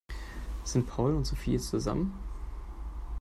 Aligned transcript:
Sind 0.63 0.87
Paul 0.87 1.13
und 1.13 1.25
Sophie 1.27 1.51
jetzt 1.51 1.67
zusammen? 1.69 2.11